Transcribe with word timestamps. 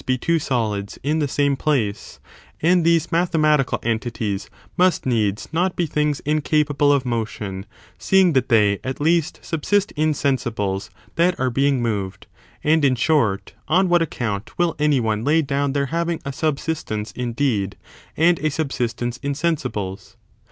be 0.07 0.17
two 0.17 0.39
solids 0.39 0.97
in 1.03 1.19
the 1.19 1.27
same 1.27 1.55
place; 1.55 2.19
and 2.59 2.83
these 2.83 3.11
mathematical 3.11 3.77
entities 3.83 4.49
must 4.75 5.05
needs 5.05 5.47
not 5.53 5.75
be 5.75 5.85
things 5.85 6.21
incapable 6.21 6.91
of 6.91 7.05
motion, 7.05 7.67
seeing 7.99 8.33
that 8.33 8.49
they, 8.49 8.79
at 8.83 8.99
least, 8.99 9.39
subsist 9.43 9.91
in 9.91 10.11
sensibles 10.11 10.89
that 11.17 11.39
are 11.39 11.51
being 11.51 11.83
moved: 11.83 12.25
and, 12.63 12.83
in 12.83 12.95
short, 12.95 13.53
on 13.67 13.89
what 13.89 14.01
account 14.01 14.57
will 14.57 14.75
any 14.79 14.99
one 14.99 15.23
lay 15.23 15.39
down 15.39 15.73
their 15.73 15.85
having 15.93 16.19
a 16.25 16.33
subsistence, 16.33 17.11
indeed, 17.11 17.77
and 18.17 18.39
a 18.39 18.49
subsistence 18.49 19.17
in 19.17 19.33
sensibles 19.33 20.15